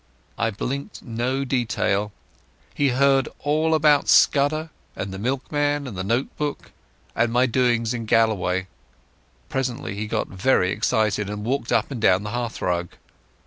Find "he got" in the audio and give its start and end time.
9.93-10.27